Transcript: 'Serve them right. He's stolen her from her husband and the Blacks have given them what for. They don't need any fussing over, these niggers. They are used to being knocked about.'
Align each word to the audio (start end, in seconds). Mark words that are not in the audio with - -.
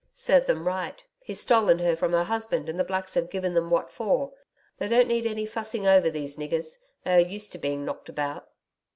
'Serve 0.15 0.47
them 0.47 0.65
right. 0.65 1.05
He's 1.19 1.39
stolen 1.41 1.77
her 1.77 1.95
from 1.95 2.11
her 2.13 2.23
husband 2.23 2.67
and 2.67 2.79
the 2.79 2.83
Blacks 2.83 3.13
have 3.13 3.29
given 3.29 3.53
them 3.53 3.69
what 3.69 3.91
for. 3.91 4.33
They 4.79 4.87
don't 4.87 5.07
need 5.07 5.27
any 5.27 5.45
fussing 5.45 5.85
over, 5.85 6.09
these 6.09 6.37
niggers. 6.37 6.79
They 7.03 7.23
are 7.23 7.29
used 7.29 7.51
to 7.51 7.59
being 7.59 7.85
knocked 7.85 8.09
about.' 8.09 8.49